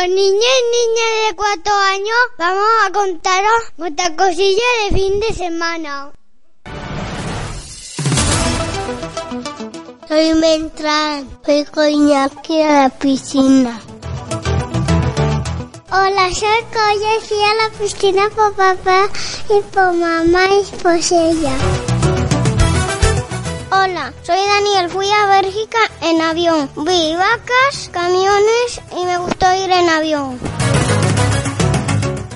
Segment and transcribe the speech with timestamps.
[0.00, 5.34] Los niños y niñas de cuatro años vamos a contaros nuestra cosilla de fin de
[5.34, 6.12] semana.
[10.08, 13.78] Soy Beltrán, fui con aquí a la piscina.
[15.92, 19.06] Hola, soy Coya fui a la piscina por papá
[19.50, 21.56] y por mamá y por ella.
[23.72, 24.90] Hola, soy Daniel.
[24.90, 26.68] Fui a Bélgica en avión.
[26.76, 29.39] Vi vacas, camiones y me gustó
[29.90, 30.38] avión.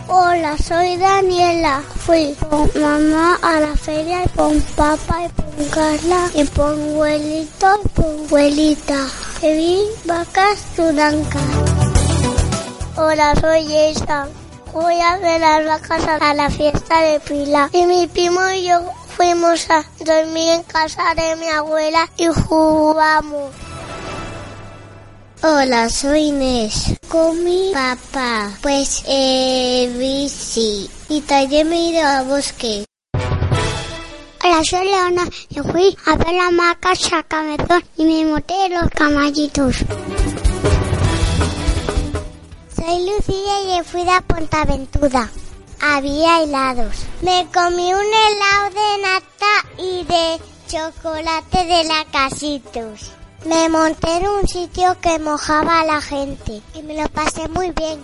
[0.08, 1.82] Hola, soy Daniela.
[2.04, 7.80] Fui con mamá a la feria y con papá y con Carla y con abuelito
[7.84, 9.06] y con abuelita.
[9.42, 11.42] Y vi vacas blancas.
[12.96, 14.28] Hola, soy Esa.
[14.72, 17.70] Voy a ver las vacas a la fiesta de Pila.
[17.72, 18.80] Y mi primo y yo
[19.16, 23.63] fuimos a dormir en casa de mi abuela y jugamos.
[25.46, 26.94] Hola, soy Inés.
[27.06, 30.88] Con mi papá, pues eh, bici.
[31.10, 32.86] Y también me ido al bosque.
[34.42, 39.84] Hola, soy Leona y fui a ver la maca chacamezón y me monté los camallitos.
[42.74, 45.30] Soy Lucía y fui de Pontaventura
[45.78, 47.04] había helados.
[47.20, 53.12] Me comí un helado de nata y de chocolate de la Casitos.
[53.44, 57.70] Me monté en un sitio que mojaba a la gente y me lo pasé muy
[57.72, 58.02] bien.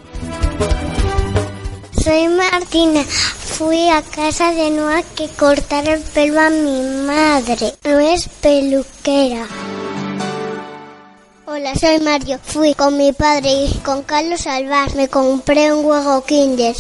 [2.02, 3.02] Soy Martina.
[3.04, 7.74] Fui a casa de Noah que cortar el pelo a mi madre.
[7.84, 9.46] No es peluquera.
[11.46, 12.38] Hola, soy Mario.
[12.42, 14.94] Fui con mi padre y con Carlos Alvar.
[14.94, 16.76] Me compré un huevo Kinder.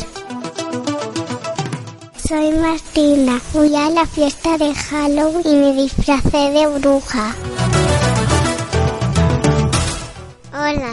[2.28, 3.40] Soy Martina.
[3.40, 7.34] Fui a la fiesta de Halloween y me disfracé de bruja.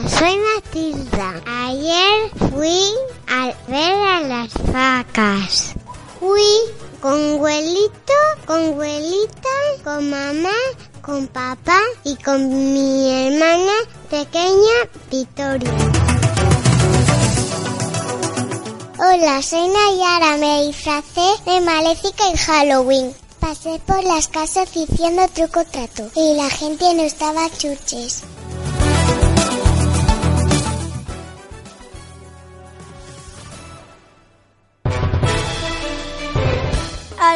[0.06, 1.42] Soy Matilda.
[1.66, 2.84] Ayer fui
[3.28, 5.74] a ver a las vacas.
[6.20, 6.42] Fui
[7.02, 8.14] con abuelito,
[8.46, 9.50] con abuelita,
[9.84, 10.54] con mamá,
[11.02, 13.74] con papá y con mi hermana
[14.10, 15.74] pequeña Victoria.
[19.00, 20.38] Hola, soy Nayara.
[20.38, 23.16] Me disfracé de maléfica en Halloween.
[23.40, 28.24] Pasé por las casas diciendo truco trato y la gente no estaba chuches.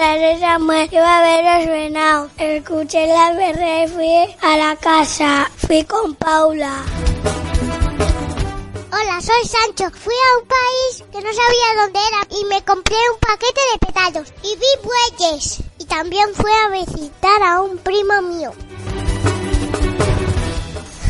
[0.04, 0.90] Hola, soy Samuel.
[0.92, 2.32] Iba a ver los venados.
[2.40, 5.52] Escuché la berrea y fui a la casa.
[5.56, 6.74] Fui con Paula.
[8.92, 9.92] Hola, soy Sancho.
[9.96, 13.86] Fui a un país que no sabía dónde era y me compré un paquete de
[13.86, 15.60] petardos y vi bueyes.
[15.78, 18.54] Y también fui a visitar a un primo mío.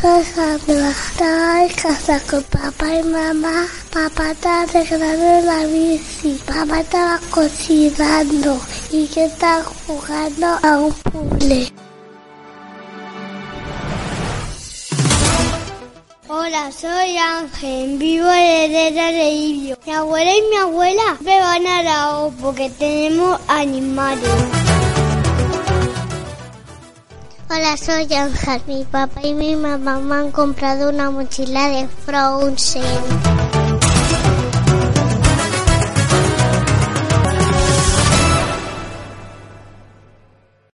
[0.04, 3.68] Estaba en casa con papá y mamá.
[3.92, 6.40] Papá estaba arreglando la bici.
[6.44, 11.72] Papá estaba cocinando y yo estaba jugando a un puzzle.
[16.26, 19.78] Hola, soy Ángel, vivo en Herrera de Ibio.
[19.86, 24.61] Mi abuela y mi abuela me van a la O porque tenemos animales.
[27.76, 28.60] Soy Ángel.
[28.66, 33.61] Mi papá y mi mamá me han comprado una mochila de Frozen.